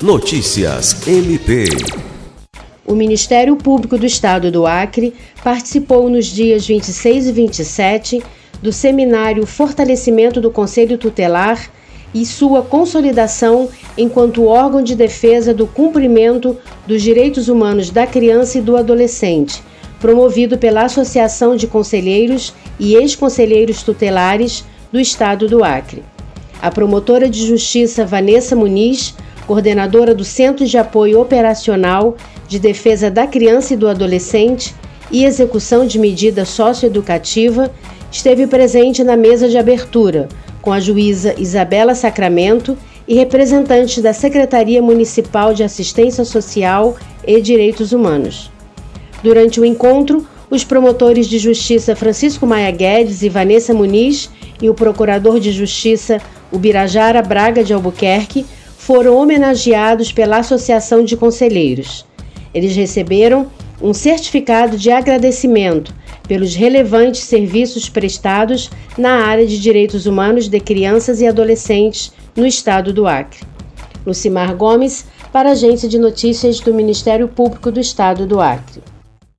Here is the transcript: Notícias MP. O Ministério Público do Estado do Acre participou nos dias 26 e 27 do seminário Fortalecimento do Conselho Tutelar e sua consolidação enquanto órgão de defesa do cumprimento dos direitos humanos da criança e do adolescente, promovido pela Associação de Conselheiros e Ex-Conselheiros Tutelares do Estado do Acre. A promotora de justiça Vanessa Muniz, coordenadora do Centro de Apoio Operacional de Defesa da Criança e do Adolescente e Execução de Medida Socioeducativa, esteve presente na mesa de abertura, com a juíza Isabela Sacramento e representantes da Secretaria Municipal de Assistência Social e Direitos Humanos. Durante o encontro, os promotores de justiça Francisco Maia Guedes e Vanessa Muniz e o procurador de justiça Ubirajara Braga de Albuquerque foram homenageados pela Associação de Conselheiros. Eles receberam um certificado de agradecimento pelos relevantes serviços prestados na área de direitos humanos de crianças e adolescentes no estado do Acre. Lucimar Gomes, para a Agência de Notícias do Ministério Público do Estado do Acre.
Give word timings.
Notícias 0.00 1.08
MP. 1.08 1.64
O 2.86 2.94
Ministério 2.94 3.56
Público 3.56 3.98
do 3.98 4.06
Estado 4.06 4.48
do 4.48 4.64
Acre 4.64 5.12
participou 5.42 6.08
nos 6.08 6.26
dias 6.26 6.64
26 6.64 7.26
e 7.26 7.32
27 7.32 8.22
do 8.62 8.72
seminário 8.72 9.44
Fortalecimento 9.44 10.40
do 10.40 10.52
Conselho 10.52 10.96
Tutelar 10.98 11.68
e 12.14 12.24
sua 12.24 12.62
consolidação 12.62 13.68
enquanto 13.96 14.46
órgão 14.46 14.80
de 14.82 14.94
defesa 14.94 15.52
do 15.52 15.66
cumprimento 15.66 16.56
dos 16.86 17.02
direitos 17.02 17.48
humanos 17.48 17.90
da 17.90 18.06
criança 18.06 18.58
e 18.58 18.62
do 18.62 18.76
adolescente, 18.76 19.60
promovido 19.98 20.56
pela 20.56 20.84
Associação 20.84 21.56
de 21.56 21.66
Conselheiros 21.66 22.54
e 22.78 22.94
Ex-Conselheiros 22.94 23.82
Tutelares 23.82 24.64
do 24.92 25.00
Estado 25.00 25.48
do 25.48 25.64
Acre. 25.64 26.04
A 26.62 26.70
promotora 26.70 27.28
de 27.28 27.44
justiça 27.44 28.06
Vanessa 28.06 28.54
Muniz, 28.54 29.14
coordenadora 29.48 30.14
do 30.14 30.24
Centro 30.24 30.66
de 30.66 30.76
Apoio 30.76 31.18
Operacional 31.22 32.14
de 32.46 32.58
Defesa 32.58 33.10
da 33.10 33.26
Criança 33.26 33.72
e 33.72 33.78
do 33.78 33.88
Adolescente 33.88 34.74
e 35.10 35.24
Execução 35.24 35.86
de 35.86 35.98
Medida 35.98 36.44
Socioeducativa, 36.44 37.72
esteve 38.12 38.46
presente 38.46 39.02
na 39.02 39.16
mesa 39.16 39.48
de 39.48 39.56
abertura, 39.56 40.28
com 40.60 40.70
a 40.70 40.78
juíza 40.78 41.34
Isabela 41.38 41.94
Sacramento 41.94 42.76
e 43.08 43.14
representantes 43.14 44.02
da 44.02 44.12
Secretaria 44.12 44.82
Municipal 44.82 45.54
de 45.54 45.64
Assistência 45.64 46.26
Social 46.26 46.94
e 47.26 47.40
Direitos 47.40 47.92
Humanos. 47.92 48.50
Durante 49.22 49.58
o 49.58 49.64
encontro, 49.64 50.26
os 50.50 50.62
promotores 50.62 51.26
de 51.26 51.38
justiça 51.38 51.96
Francisco 51.96 52.46
Maia 52.46 52.70
Guedes 52.70 53.22
e 53.22 53.30
Vanessa 53.30 53.72
Muniz 53.72 54.28
e 54.60 54.68
o 54.68 54.74
procurador 54.74 55.40
de 55.40 55.52
justiça 55.52 56.20
Ubirajara 56.52 57.22
Braga 57.22 57.64
de 57.64 57.72
Albuquerque 57.72 58.44
foram 58.88 59.18
homenageados 59.18 60.10
pela 60.12 60.38
Associação 60.38 61.04
de 61.04 61.14
Conselheiros. 61.14 62.06
Eles 62.54 62.74
receberam 62.74 63.48
um 63.82 63.92
certificado 63.92 64.78
de 64.78 64.90
agradecimento 64.90 65.94
pelos 66.26 66.54
relevantes 66.54 67.20
serviços 67.20 67.90
prestados 67.90 68.70
na 68.96 69.26
área 69.26 69.46
de 69.46 69.60
direitos 69.60 70.06
humanos 70.06 70.48
de 70.48 70.58
crianças 70.58 71.20
e 71.20 71.26
adolescentes 71.26 72.10
no 72.34 72.46
estado 72.46 72.90
do 72.90 73.06
Acre. 73.06 73.40
Lucimar 74.06 74.56
Gomes, 74.56 75.04
para 75.30 75.50
a 75.50 75.52
Agência 75.52 75.86
de 75.86 75.98
Notícias 75.98 76.58
do 76.58 76.72
Ministério 76.72 77.28
Público 77.28 77.70
do 77.70 77.78
Estado 77.80 78.26
do 78.26 78.40
Acre. 78.40 78.80